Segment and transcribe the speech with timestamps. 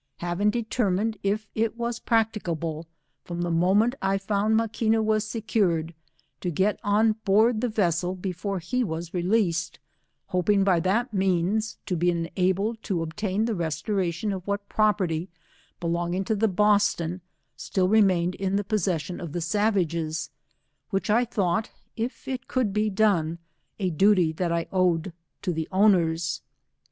[0.17, 2.87] having determined if it was practicable,
[3.23, 5.93] from the moment I found Mai|uina Was secured,
[6.39, 9.77] to get on bbird the vessel before be was released,
[10.29, 15.29] hoping by that means, to be enabled to obtain the restoration of what property,
[15.79, 17.21] belonging to the Boston,
[17.77, 20.31] Mill reme^ined in the possession of the savages,
[20.89, 23.37] which I thought, if it could be done,
[23.77, 25.13] a duty that I owed
[25.43, 26.41] to ti^ owners.